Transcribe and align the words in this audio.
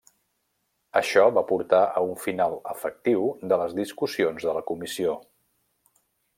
Això 1.01 1.25
va 1.35 1.43
portar 1.51 1.81
a 2.01 2.03
un 2.13 2.17
final 2.23 2.57
efectiu 2.73 3.29
de 3.53 3.61
les 3.65 3.79
discussions 3.83 4.49
de 4.51 4.59
la 4.59 4.67
Comissió. 4.73 5.15